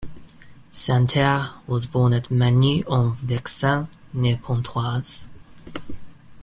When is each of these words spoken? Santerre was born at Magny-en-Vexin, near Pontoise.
Santerre 0.71 1.51
was 1.67 1.85
born 1.85 2.11
at 2.11 2.31
Magny-en-Vexin, 2.31 3.87
near 4.13 4.35
Pontoise. 4.35 5.29